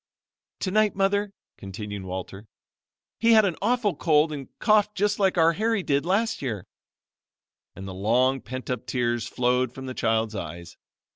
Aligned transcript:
"Tonight, 0.59 0.95
Mother," 0.95 1.31
continued 1.59 2.01
Walter, 2.05 2.47
"he 3.19 3.33
had 3.33 3.45
an 3.45 3.55
awful 3.61 3.95
cold 3.95 4.31
and 4.31 4.47
coughed 4.57 4.95
just 4.95 5.19
like 5.19 5.37
our 5.37 5.53
Harry 5.53 5.83
did 5.83 6.07
last 6.07 6.41
year," 6.41 6.65
and 7.75 7.87
the 7.87 7.93
long 7.93 8.41
pent 8.41 8.71
up 8.71 8.87
tears 8.87 9.27
flowed 9.27 9.71
from 9.75 9.85
the 9.85 9.93
child's 9.93 10.33
eyes. 10.33 10.75